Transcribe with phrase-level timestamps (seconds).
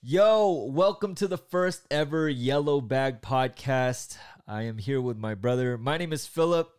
[0.00, 4.16] Yo, welcome to the first ever Yellow Bag podcast.
[4.46, 5.76] I am here with my brother.
[5.76, 6.70] My name is Philip.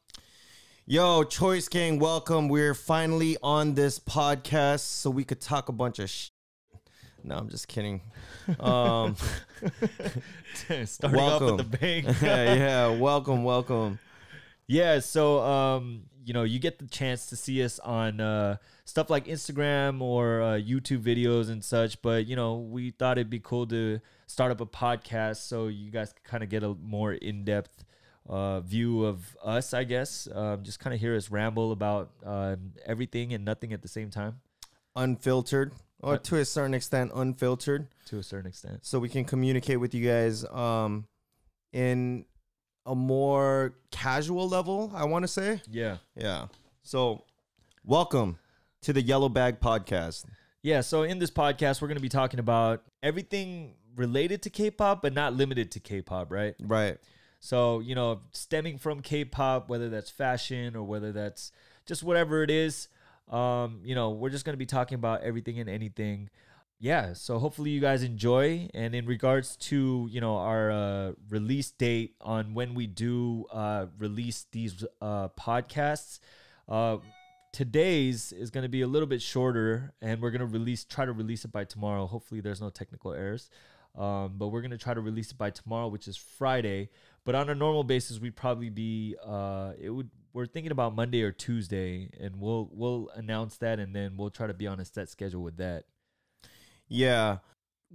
[0.85, 2.47] Yo, Choice Gang, welcome.
[2.47, 6.29] We're finally on this podcast so we could talk a bunch of sh.
[7.21, 7.99] No, I'm just kidding.
[8.57, 9.17] Um,
[10.85, 12.05] Starting off with the bang.
[12.21, 13.99] yeah, yeah, welcome, welcome.
[14.65, 19.09] Yeah, so um, you know, you get the chance to see us on uh, stuff
[19.09, 21.99] like Instagram or uh, YouTube videos and such.
[22.03, 25.89] But you know, we thought it'd be cool to start up a podcast so you
[25.89, 27.83] guys could kind of get a more in depth
[28.29, 30.27] uh, view of us, I guess.
[30.31, 34.11] Um, just kind of hear us ramble about uh, everything and nothing at the same
[34.11, 34.39] time
[34.95, 38.81] Unfiltered, or to a certain extent, unfiltered, to a certain extent.
[38.83, 41.07] so we can communicate with you guys um,
[41.73, 42.25] in
[42.85, 45.61] a more casual level, I want to say.
[45.69, 45.97] Yeah.
[46.15, 46.47] Yeah.
[46.83, 47.23] So,
[47.83, 48.39] welcome
[48.81, 50.25] to the Yellow Bag Podcast.
[50.61, 54.71] Yeah, so in this podcast, we're going to be talking about everything related to K
[54.71, 56.55] pop, but not limited to K pop, right?
[56.59, 56.97] Right.
[57.39, 61.51] So, you know, stemming from K pop, whether that's fashion or whether that's
[61.85, 62.89] just whatever it is,
[63.29, 66.29] um, you know, we're just going to be talking about everything and anything.
[66.81, 68.69] Yeah, so hopefully you guys enjoy.
[68.73, 73.87] And in regards to, you know, our uh, release date on when we do uh,
[73.97, 76.19] release these uh, podcasts,
[76.69, 76.97] uh,
[77.51, 81.03] today's is going to be a little bit shorter and we're going to release, try
[81.03, 82.07] to release it by tomorrow.
[82.07, 83.49] Hopefully there's no technical errors.
[83.97, 86.91] Um, but we're going to try to release it by tomorrow, which is Friday.
[87.25, 91.23] But on a normal basis, we'd probably be uh, it would we're thinking about Monday
[91.23, 94.85] or Tuesday, and we'll we'll announce that, and then we'll try to be on a
[94.85, 95.85] set schedule with that.
[96.89, 97.37] Yeah.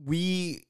[0.03, 0.65] We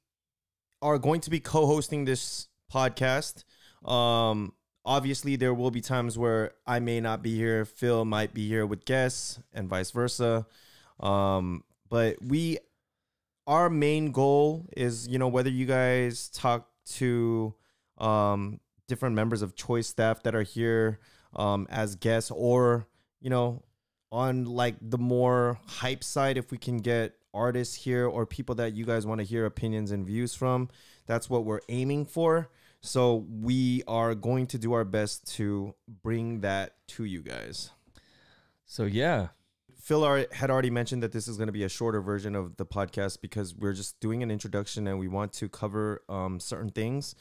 [0.82, 3.44] are going to be co-hosting this podcast.
[3.88, 4.54] Um
[4.86, 8.66] obviously there will be times where I may not be here, Phil might be here
[8.66, 10.46] with guests and vice versa.
[11.00, 12.58] Um but we
[13.46, 17.54] our main goal is, you know, whether you guys talk to
[17.98, 20.98] um different members of choice staff that are here
[21.36, 22.86] um as guests or,
[23.20, 23.62] you know,
[24.10, 28.74] on like the more hype side if we can get artists here or people that
[28.74, 30.68] you guys want to hear opinions and views from
[31.06, 32.50] that's what we're aiming for.
[32.80, 37.70] So we are going to do our best to bring that to you guys.
[38.66, 39.28] So yeah,
[39.80, 42.66] phil had already mentioned that this is going to be a shorter version of the
[42.66, 47.14] podcast because we're just doing an introduction and we want to cover um, certain things.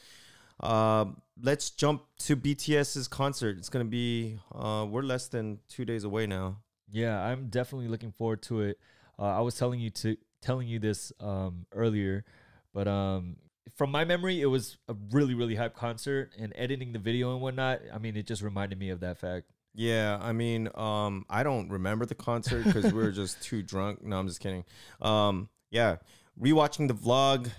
[0.60, 3.58] Um, let's jump to bts's concert.
[3.58, 6.58] It's going to be uh, we're less than two days away now.
[6.90, 8.80] Yeah, I'm definitely looking forward to it.
[9.18, 12.26] Uh, I was telling you to telling you this um, earlier,
[12.74, 13.38] but um,
[13.76, 17.42] from my memory, it was a really really hype concert, and editing the video and
[17.42, 17.82] whatnot.
[17.94, 19.48] I mean, it just reminded me of that fact.
[19.76, 24.04] Yeah, I mean, um, I don't remember the concert because we were just too drunk.
[24.04, 24.66] No, I'm just kidding.
[25.02, 25.98] Um, yeah,
[26.40, 27.50] rewatching the vlog,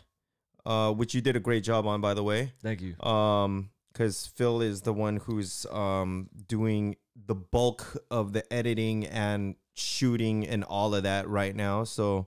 [0.65, 2.53] uh, which you did a great job on, by the way.
[2.63, 3.01] Thank you.
[3.01, 9.57] Um, because Phil is the one who's um doing the bulk of the editing and
[9.75, 11.85] shooting and all of that right now.
[11.85, 12.27] So,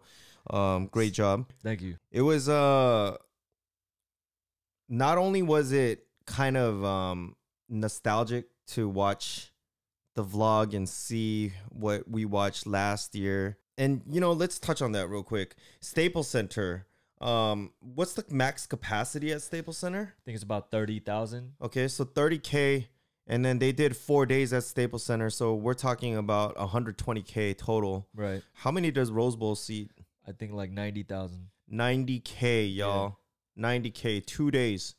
[0.49, 1.97] um, great job Thank you.
[2.11, 3.17] it was uh
[4.89, 7.35] not only was it kind of um
[7.69, 9.51] nostalgic to watch
[10.15, 14.93] the vlog and see what we watched last year and you know let's touch on
[14.93, 16.85] that real quick staples center
[17.19, 21.53] um what's the max capacity at staples center I think it's about thirty thousand.
[21.61, 22.87] okay so 30k
[23.29, 28.07] and then they did four days at staples center so we're talking about 120k total
[28.15, 28.41] Right.
[28.53, 29.91] how many does rose bowl seat
[30.27, 31.47] I think like ninety thousand.
[31.71, 33.17] 90k y'all
[33.59, 34.95] 90k two days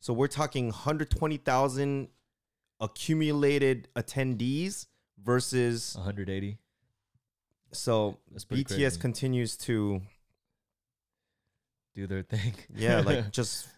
[0.00, 2.08] so we're talking 120000
[2.80, 4.86] accumulated attendees
[5.22, 6.58] versus One hundred eighty.
[7.72, 8.18] so
[8.50, 9.00] bts crazy.
[9.00, 10.00] continues to
[11.94, 12.54] Do their thing.
[12.74, 13.68] yeah like just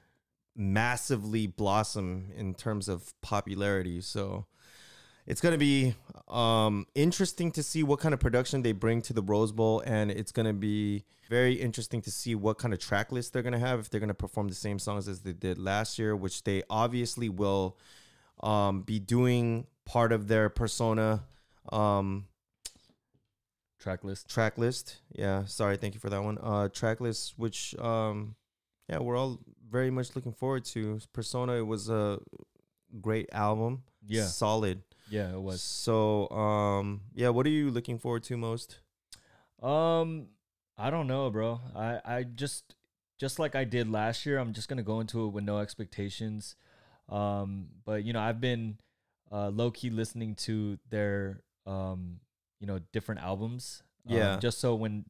[0.56, 4.00] massively blossom in terms of popularity.
[4.00, 4.46] So
[5.26, 5.94] it's going to be
[6.28, 10.10] um interesting to see what kind of production they bring to the Rose Bowl and
[10.10, 13.52] it's going to be very interesting to see what kind of track list they're going
[13.52, 16.14] to have if they're going to perform the same songs as they did last year
[16.14, 17.76] which they obviously will
[18.42, 21.24] um be doing part of their persona
[21.72, 22.26] um
[23.78, 24.30] Track list.
[24.30, 24.96] track list.
[25.14, 26.38] Yeah sorry thank you for that one.
[26.40, 28.34] Uh track list which um
[28.88, 32.18] yeah we're all very much looking forward to persona it was a
[33.00, 34.22] great album Yeah.
[34.22, 35.62] solid Yeah, it was.
[35.62, 38.78] so um yeah what are you looking forward to most
[39.62, 40.28] Um,
[40.76, 41.60] I don't know, bro.
[41.74, 42.74] I I just
[43.18, 44.38] just like I did last year.
[44.38, 46.56] I'm just gonna go into it with no expectations.
[47.08, 48.78] Um, but you know, I've been
[49.30, 52.20] uh, low key listening to their um,
[52.60, 53.82] you know, different albums.
[54.06, 54.36] Um, Yeah.
[54.38, 55.04] just so when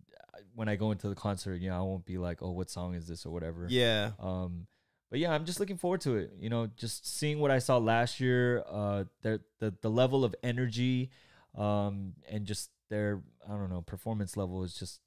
[0.55, 2.94] when I go into the concert, you know, I won't be like, oh, what song
[2.94, 3.67] is this or whatever.
[3.69, 4.11] Yeah.
[4.19, 4.67] Um,
[5.11, 6.32] but yeah, I'm just looking forward to it.
[6.38, 10.35] You know, just seeing what I saw last year, uh, their the the level of
[10.43, 11.11] energy,
[11.56, 15.00] um, and just their I don't know performance level is just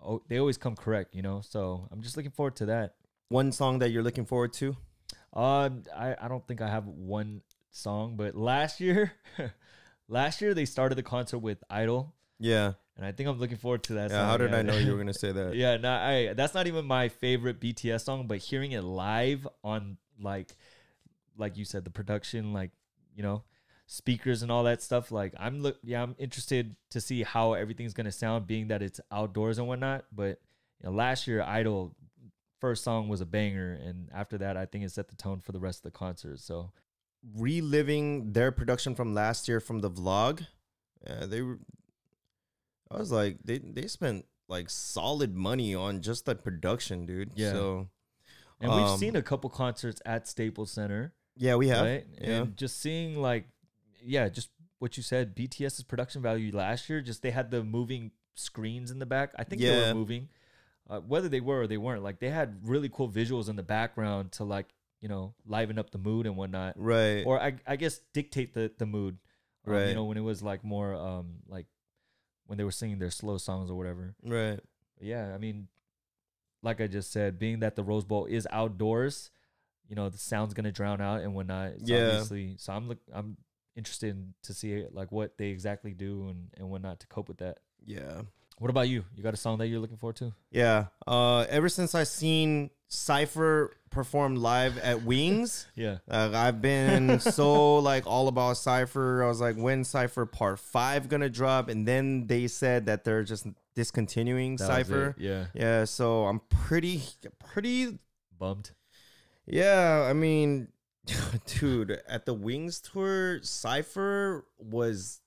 [0.00, 1.14] oh they always come correct.
[1.14, 2.94] You know, so I'm just looking forward to that.
[3.28, 4.76] One song that you're looking forward to?
[5.32, 9.12] Uh, I I don't think I have one song, but last year,
[10.08, 12.72] last year they started the concert with Idol, Yeah.
[12.96, 14.10] And I think I'm looking forward to that.
[14.10, 14.18] Yeah.
[14.18, 14.28] song.
[14.28, 14.58] How did yeah.
[14.58, 15.54] I know you were gonna say that?
[15.54, 19.96] yeah, no, I that's not even my favorite BTS song, but hearing it live on
[20.20, 20.54] like
[21.36, 22.70] like you said, the production, like,
[23.16, 23.42] you know,
[23.86, 27.94] speakers and all that stuff, like I'm look yeah, I'm interested to see how everything's
[27.94, 30.04] gonna sound being that it's outdoors and whatnot.
[30.12, 30.40] But
[30.80, 31.94] you know, last year Idol
[32.60, 35.52] first song was a banger and after that I think it set the tone for
[35.52, 36.40] the rest of the concert.
[36.40, 36.70] So
[37.36, 40.46] reliving their production from last year from the vlog.
[41.06, 41.58] Yeah, they were.
[42.90, 47.32] I was like, they they spent like solid money on just that production, dude.
[47.34, 47.52] Yeah.
[47.52, 47.88] So
[48.60, 51.12] and we've Um, seen a couple concerts at Staples Center.
[51.36, 51.84] yeah, we have.
[51.86, 52.06] right?
[52.20, 52.42] Yeah.
[52.42, 53.48] And just seeing like,
[54.02, 58.12] yeah, just what you said, BTS's production value last year, just they had the moving
[58.34, 59.32] screens in the back.
[59.38, 60.28] I think they were moving,
[60.90, 62.02] uh, whether they were or they weren't.
[62.02, 64.66] Like they had really cool visuals in the background to like
[65.00, 67.24] you know liven up the mood and whatnot, Right.
[67.26, 69.18] or I I guess dictate the the mood.
[69.66, 69.88] Um, Right.
[69.88, 71.66] You know when it was like more um like
[72.46, 74.14] when they were singing their slow songs or whatever.
[74.24, 74.60] right.
[75.00, 75.68] Yeah, I mean,
[76.62, 79.30] like I just said, being that the Rose Bowl is outdoors,
[79.88, 81.72] you know, the sound's gonna drown out and whatnot.
[81.72, 82.06] It's Yeah.
[82.06, 83.36] Obviously, so I'm look, I'm
[83.76, 87.38] interested in, to see like what they exactly do and and whatnot to cope with
[87.38, 87.58] that.
[87.84, 88.22] Yeah.
[88.58, 89.04] What about you?
[89.16, 90.32] You got a song that you're looking forward to?
[90.50, 90.86] Yeah.
[91.06, 95.98] Uh, ever since I seen Cypher performed live at Wings, Yeah.
[96.10, 99.22] uh, I've been so like all about Cypher.
[99.22, 101.68] I was like, when Cypher Part Five gonna drop?
[101.68, 104.84] And then they said that they're just discontinuing That was it.
[104.84, 105.14] Cypher.
[105.18, 105.46] Yeah.
[105.54, 107.02] Yeah, so I'm pretty,
[107.38, 107.98] pretty.
[108.38, 108.70] Bummed.
[109.46, 110.68] Yeah, I mean,
[111.46, 115.20] dude, at the Wings tour, Cypher was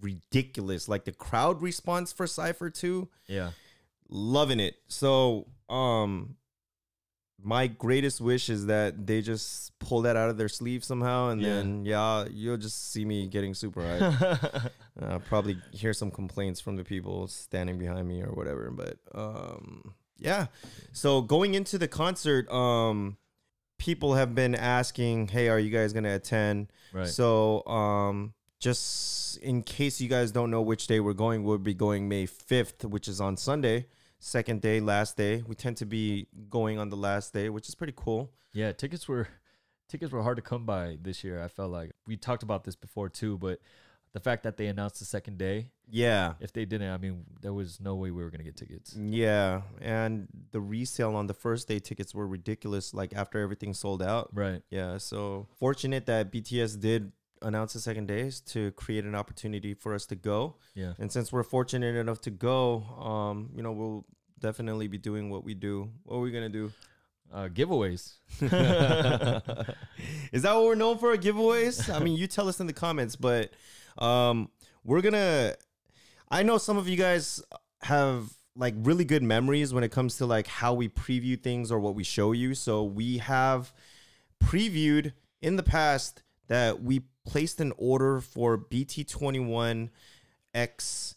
[0.00, 0.88] ridiculous.
[0.88, 3.50] Like the crowd response for Cypher too, Yeah.
[4.08, 4.76] loving it.
[4.88, 6.36] So, um,
[7.44, 11.40] my greatest wish is that they just pull that out of their sleeve somehow, and
[11.42, 11.48] Yeah.
[11.54, 14.70] then yeah, you'll just see me getting super hyped.
[15.00, 18.70] uh, probably hear some complaints from the people standing behind me or whatever.
[18.70, 20.46] But um, yeah.
[20.92, 23.18] So going into the concert, um,
[23.78, 27.06] people have been asking, "Hey, are you guys gonna attend?" right.
[27.06, 31.74] So um, just in case you guys don't know which day we're going, we'll be
[31.74, 33.86] going May fifth, which is on Sunday.
[34.26, 35.42] Second day, last day.
[35.46, 38.30] We tend to be going on the last day, which is pretty cool.
[38.54, 38.72] yeah.
[38.72, 39.28] Tickets were
[39.86, 41.42] tickets were hard to come by this year.
[41.42, 43.60] I felt like we talked about this before too, but
[44.14, 46.34] the fact that they announced the second day, Yeah.
[46.40, 48.96] if they didn't, I mean, there was no way we were gonna get tickets.
[48.96, 52.94] Yeah, and the resale on the first day tickets were ridiculous.
[52.94, 54.30] Like after everything sold out.
[54.32, 54.62] Right.
[54.70, 57.12] Yeah, so fortunate that BTS did
[57.44, 60.56] announce the second days to create an opportunity for us to go.
[60.74, 60.94] Yeah.
[60.98, 64.04] And since we're fortunate enough to go, um, you know, we'll
[64.40, 65.90] definitely be doing what we do.
[66.02, 66.72] What are we gonna do?
[67.32, 68.14] Uh, giveaways.
[70.32, 71.16] Is that what we're known for?
[71.16, 71.92] Giveaways?
[71.92, 73.50] I mean, you tell us in the comments, but
[73.98, 74.50] um,
[74.84, 75.54] we're gonna.
[76.30, 77.42] I know some of you guys
[77.82, 81.78] have like really good memories when it comes to like how we preview things or
[81.78, 82.54] what we show you.
[82.54, 83.72] So we have
[84.42, 89.90] previewed in the past that we placed an order for BT21
[90.54, 91.16] X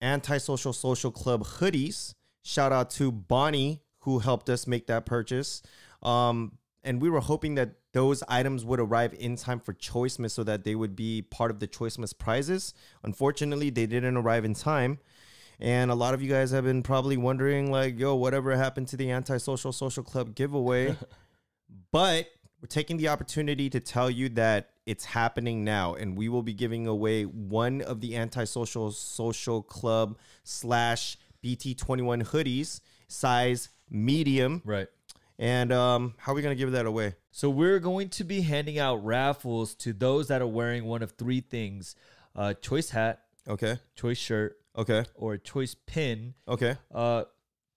[0.00, 2.14] Antisocial Social Club hoodies.
[2.42, 5.62] Shout out to Bonnie who helped us make that purchase.
[6.02, 10.44] Um, and we were hoping that those items would arrive in time for Choicemas so
[10.44, 12.72] that they would be part of the Choicemas prizes.
[13.02, 14.98] Unfortunately, they didn't arrive in time.
[15.60, 18.96] And a lot of you guys have been probably wondering, like, yo, whatever happened to
[18.96, 20.96] the Antisocial Social Club giveaway?
[21.92, 22.28] but
[22.62, 26.54] we're taking the opportunity to tell you that it's happening now, and we will be
[26.54, 34.62] giving away one of the Antisocial Social Club slash BT21 hoodies, size medium.
[34.64, 34.88] Right.
[35.38, 37.16] And um, how are we gonna give that away?
[37.32, 41.10] So we're going to be handing out raffles to those that are wearing one of
[41.12, 41.94] three things:
[42.34, 46.32] uh, choice hat, Okay, choice shirt, okay, or a choice pin.
[46.48, 46.76] okay.
[46.92, 47.24] Uh,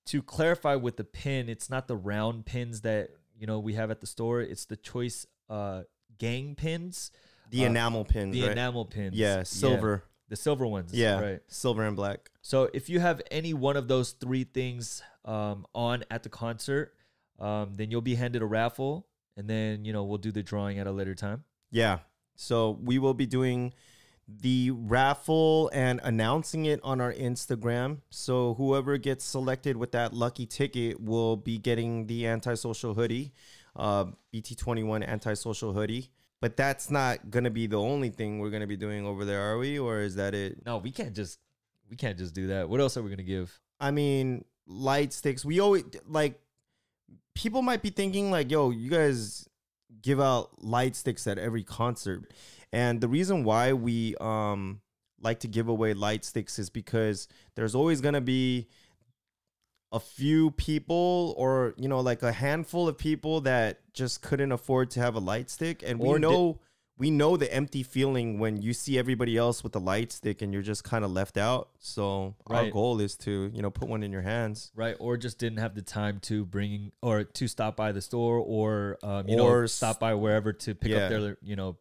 [0.05, 3.91] to clarify with the pin, it's not the round pins that you know we have
[3.91, 4.39] at the store.
[4.39, 5.83] It's the choice uh,
[6.21, 7.11] gang pins,
[7.49, 8.51] The Uh, enamel pins, the right?
[8.51, 9.15] enamel pins.
[9.17, 10.03] yeah, silver.
[10.29, 10.93] the silver ones.
[10.93, 11.41] Yeah, right.
[11.47, 12.29] silver and black.
[12.41, 16.93] So if you have any one of those three things um, on at the concert,
[17.39, 20.79] um, then you'll be handed a raffle, and then you know we'll do the drawing
[20.79, 21.43] at a later time.
[21.71, 21.99] Yeah.
[22.35, 23.73] So we will be doing
[24.27, 27.97] the raffle and announcing it on our Instagram.
[28.09, 33.33] So whoever gets selected with that lucky ticket will be getting the antisocial hoodie,
[33.75, 36.11] uh, BT21 antisocial hoodie.
[36.41, 39.59] But that's not gonna be the only thing we're gonna be doing over there, are
[39.59, 39.77] we?
[39.77, 40.65] Or is that it?
[40.65, 41.39] No, we can't just
[41.89, 42.67] we can't just do that.
[42.67, 43.59] What else are we gonna give?
[43.79, 45.45] I mean, light sticks.
[45.45, 46.41] We always like
[47.35, 49.47] people might be thinking like, "Yo, you guys
[50.01, 52.31] give out light sticks at every concert."
[52.73, 54.81] And the reason why we um
[55.21, 58.67] like to give away light sticks is because there's always to be
[59.91, 64.89] a few people or you know like a handful of people that just couldn't afford
[64.91, 65.83] to have a light stick.
[65.85, 66.59] And we Or di- know
[66.97, 70.53] we know the empty feeling when you see everybody else with the light stick and
[70.53, 71.69] you're just kind of left out.
[71.79, 74.71] So our goal is to you know put one in your hands.
[74.75, 78.37] Right, or just didn't have the time to bring or to stop by the store
[78.37, 80.97] or um, you know Or s- stop by wherever to pick Yeah.
[81.05, 81.77] up their you know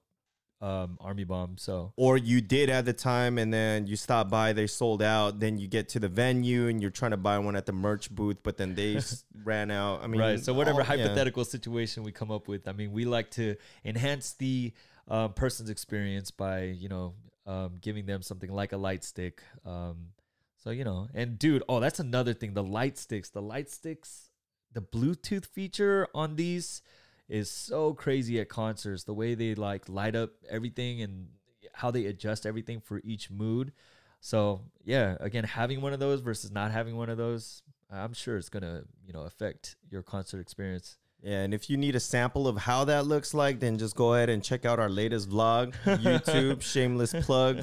[0.61, 1.57] um, army bomb.
[1.59, 5.41] So or you did at the time and then you stop by they sold out
[5.41, 8.11] then you get to the venue and you're trying to buy one at the merch
[8.11, 9.01] booth but then they
[9.43, 11.05] ran out i mean right, so whatever all- yeah.
[11.05, 14.73] hypothetical situation we come up with, I mean, we like to enhance the
[15.09, 17.15] um, person's experience by you know
[17.47, 19.43] um, giving them something like a light stick.
[19.65, 20.09] Um,
[20.57, 22.55] so you know, and dude, oh, that's another thing.
[22.55, 24.31] The light sticks, the light sticks,
[24.73, 26.83] the Bluetooth feature on these
[27.31, 29.05] is so crazy at concerts.
[29.05, 31.29] The way they like light up everything and
[31.73, 33.73] how they adjust everything for each mood.
[34.21, 38.37] So yeah, again, having one of those versus not having one of those, I'm sure
[38.37, 40.99] it's gonna you know affect your concert experience.
[41.23, 44.15] yeah and if you need a sample of how that looks like then just go
[44.15, 45.75] ahead and check out our latest vlog
[46.07, 47.57] youtube shameless plug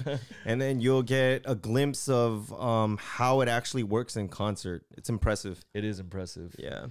[0.46, 5.10] and then you'll get a glimpse of um, how it actually works in concert it's
[5.10, 6.56] impressive It is impressive.
[6.60, 6.86] yeah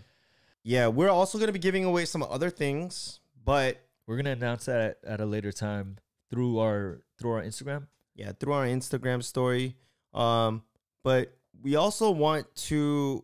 [0.66, 4.64] yeah we're also going to be giving away some other things but We're gonna announce
[4.66, 5.96] that at, at a later time
[6.30, 7.87] through our through our Instagram.
[8.16, 9.76] yeah through our instagram story
[10.12, 10.62] um
[11.04, 11.32] but
[11.62, 13.23] we also want to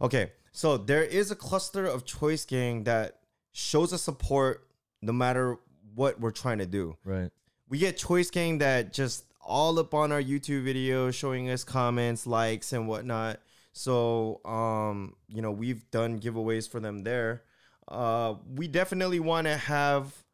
[0.00, 3.20] okay so there is a cluster of choice gang that
[3.52, 4.68] shows us support
[5.00, 5.56] no matter
[5.94, 7.30] what we're trying to do Right.
[7.68, 12.26] we get choice gang that just all up on our youtube video showing us comments
[12.26, 13.40] likes and whatnot
[13.78, 17.42] so um you know we've done giveaways for them there
[17.88, 20.24] uh we definitely want to have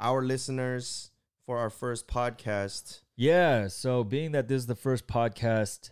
[0.00, 1.10] our listeners
[1.46, 3.68] for our first podcast Yeah.
[3.68, 5.90] So being that this is the first podcast,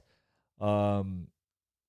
[0.61, 1.28] um,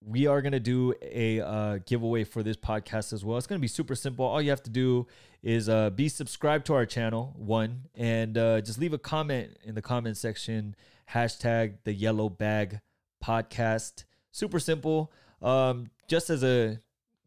[0.06, 3.38] we are gonna do a uh, giveaway for this podcast as well.
[3.38, 4.26] It's gonna be super simple.
[4.26, 5.08] All you have to do
[5.42, 9.76] is uh, be subscribed to our channel, one, and uh, just leave a comment in
[9.76, 10.76] the comment section.
[11.12, 12.80] Hashtag the Yellow Bag
[13.24, 14.04] Podcast.
[14.34, 15.14] Super simple.
[15.44, 16.80] Um, just as a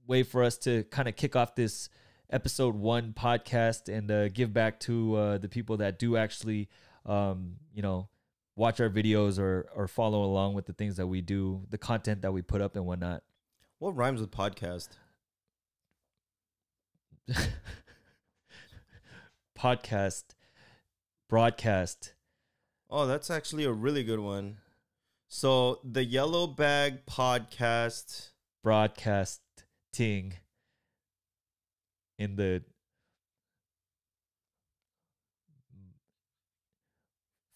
[0.08, 1.88] way for us to kind of kick off this
[2.30, 6.68] episode one podcast and uh, give back to uh, the people that do actually,
[7.06, 8.08] um, you know,
[8.56, 12.22] watch our videos or or follow along with the things that we do, the content
[12.22, 13.22] that we put up and whatnot.
[13.78, 14.88] what rhymes with podcast
[19.56, 20.24] podcast,
[21.28, 22.14] broadcast.
[22.90, 24.56] oh that's actually a really good one
[25.28, 28.30] so the yellow bag podcast
[28.62, 30.34] broadcasting
[32.18, 32.62] in the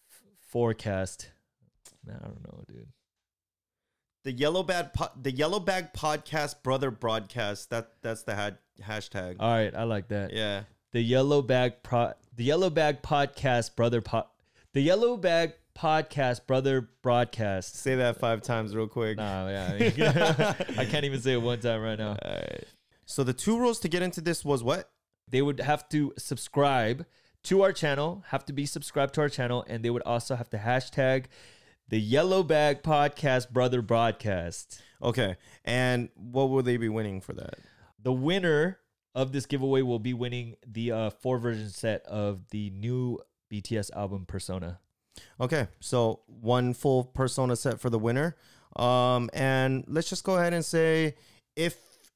[0.09, 1.31] f- forecast.
[2.05, 2.87] Man, I don't know, dude.
[4.23, 9.37] the yellow bag po- the yellow bag podcast brother broadcast that that's the had hashtag
[9.39, 10.33] All right, I like that.
[10.33, 14.27] yeah The yellow bag pro the yellow bag podcast brother po-
[14.73, 17.75] the yellow bag podcast brother broadcast.
[17.75, 21.81] say that five times real quick Nah, yeah, I, can't even say it one time
[21.81, 22.17] right now.
[22.23, 22.65] Alright.
[23.05, 24.89] So the two rules to get into this was what?
[25.31, 27.05] they would have to subscribe
[27.43, 30.49] to our channel, have to be subscribed to our channel, and they would also have
[30.49, 31.25] to hashtag
[31.87, 34.81] the Yellow Bag Podcast Brother Broadcast.
[35.01, 35.37] Okay.
[35.65, 37.55] And what will they be winning for that?
[38.01, 38.79] The winner
[39.15, 43.19] of this giveaway will be winning the uh, four version set of the new
[43.51, 44.79] BTS album Persona.
[45.39, 45.67] Okay.
[45.79, 48.35] So one full persona set for the winner.
[48.75, 51.15] Um, and let's just go ahead and say
[51.55, 51.75] if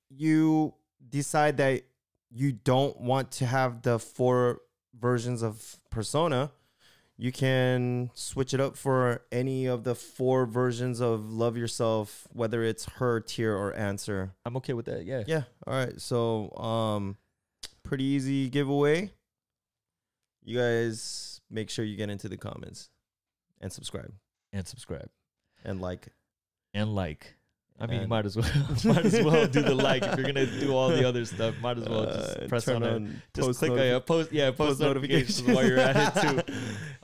[0.09, 0.73] you
[1.09, 1.83] decide that
[2.29, 4.61] you don't want to have the four
[4.97, 6.51] versions of persona,
[7.17, 12.63] you can switch it up for any of the four versions of Love Yourself, whether
[12.63, 14.33] it's her, Tear, or answer.
[14.45, 15.05] I'm okay with that.
[15.05, 15.23] Yeah.
[15.25, 15.43] Yeah.
[15.65, 15.99] All right.
[16.01, 17.17] So, um,
[17.83, 19.11] pretty easy giveaway.
[20.43, 22.89] You guys make sure you get into the comments
[23.61, 24.11] and subscribe
[24.53, 25.09] And subscribe
[25.63, 26.07] and like
[26.73, 27.35] and like.
[27.77, 28.49] I mean, you might as well
[28.85, 31.55] might as well do the like if you're gonna do all the other stuff.
[31.61, 33.11] Might as well just Uh, press turn on, it.
[33.41, 35.55] Just click on notifi- yeah, post yeah post, post notifications, notifications.
[35.55, 36.53] while you're at it too.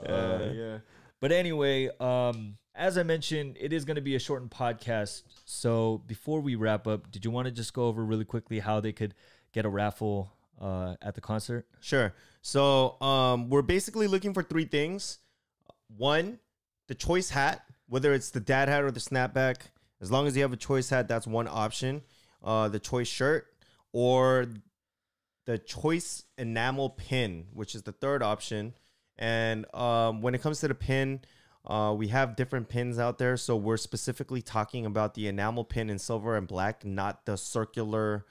[0.07, 0.77] Uh, Uh, yeah.
[1.19, 5.24] But anyway, um, as I mentioned, it is going to be a shortened podcast.
[5.45, 8.79] So before we wrap up, did you want to just go over really quickly how
[8.79, 9.13] they could
[9.53, 11.65] get a raffle uh, at the concert?
[11.82, 12.13] Sure.
[12.41, 15.20] So um, we're basically looking for three things.
[15.98, 16.39] One,
[16.88, 19.58] the choice hat, whether it's the dad hat or the snapback.
[20.00, 22.01] As long as you have a choice hat, that's one option.
[22.44, 23.48] Uh, the choice shirt
[23.91, 24.48] or
[25.46, 28.74] the choice enamel pin, which is the third option.
[29.18, 31.22] And um, when it comes to the pin,
[31.65, 33.38] uh, we have different pins out there.
[33.38, 38.25] So we're specifically talking about the enamel pin in silver and black, not the circular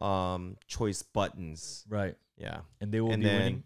[0.00, 1.84] um, choice buttons.
[1.88, 2.16] Right.
[2.36, 2.60] Yeah.
[2.80, 3.62] And they will and be then, winning.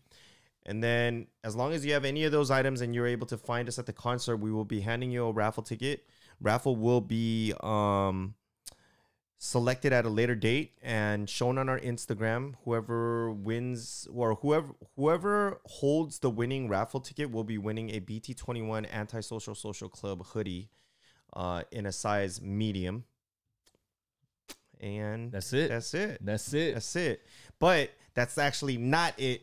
[0.66, 3.36] And then, as long as you have any of those items and you're able to
[3.36, 6.04] find us at the concert, we will be handing you a raffle ticket.
[6.40, 8.34] Raffle will be um,
[9.38, 12.54] selected at a later date and shown on our Instagram.
[12.64, 18.90] Whoever wins or whoever whoever holds the winning raffle ticket will be winning a BT21
[18.90, 20.68] Antisocial Social Social Club hoodie
[21.32, 23.04] uh, in a size medium.
[24.80, 25.68] And That's it.
[25.70, 26.18] that's it.
[26.22, 26.74] That's it.
[26.74, 27.22] That's it.
[27.58, 29.42] But that's actually not it.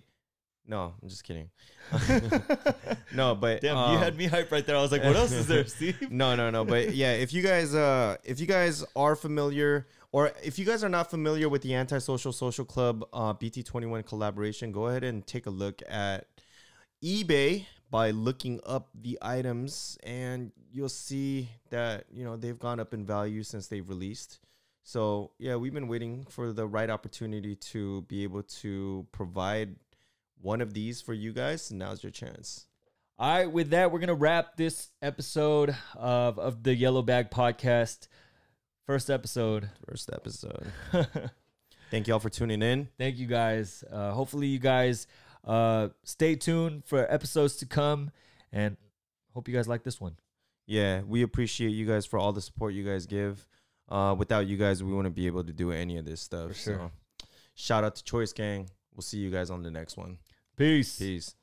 [0.66, 1.50] No, I'm just kidding.
[3.13, 4.78] no, but Damn, um, you had me hype right there.
[4.78, 6.08] I was like, what else is there, Steve?
[6.10, 6.63] no, no, no.
[6.63, 10.82] But yeah, if you guys, uh, if you guys are familiar, or if you guys
[10.84, 15.48] are not familiar with the Antisocial Social Club uh, BT21 collaboration, go ahead and take
[15.48, 16.28] a look at
[17.04, 22.94] eBay by looking up the items, and you'll see that you know they've gone up
[22.94, 24.40] in value since they've released.
[24.84, 29.75] So yeah, we've been waiting for the right opportunity to be able to provide
[30.42, 31.70] one of these for you guys.
[31.72, 32.68] And now's your chance.
[33.18, 38.08] All right, with that, we're gonna wrap this episode of of the Yellow Bag Podcast.
[38.86, 39.70] First episode.
[39.88, 40.72] First episode.
[41.92, 42.90] Thank y'all for tuning in.
[42.98, 43.84] Thank you guys.
[43.90, 45.08] Uh, hopefully, you guys
[45.46, 48.12] uh, stay tuned for episodes to come,
[48.52, 48.75] and
[49.34, 50.18] hope you guys like this one.
[50.66, 53.48] Yeah, we appreciate you guys for all the support you guys give.
[53.90, 56.56] Uh, without you guys, we wouldn't be able to do any of this stuff.
[56.56, 56.92] Sure.
[57.20, 58.70] So, shout out to Choice Gang.
[58.94, 60.18] We'll see you guys on the next one.
[60.55, 60.98] Peace.
[60.98, 61.36] Peace.